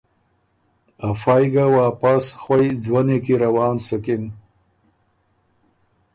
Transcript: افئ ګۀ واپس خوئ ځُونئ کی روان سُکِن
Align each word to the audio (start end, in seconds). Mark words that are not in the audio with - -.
افئ 1.09 1.45
ګۀ 1.53 1.65
واپس 1.77 2.23
خوئ 2.41 2.67
ځُونئ 2.83 3.19
کی 3.25 3.35
روان 3.43 3.75
سُکِن 3.85 4.23